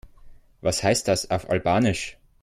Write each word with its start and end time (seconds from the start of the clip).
Was 0.61 0.81
heißt 0.81 1.07
das 1.07 1.29
auf 1.29 1.47
Albanisch? 1.51 2.17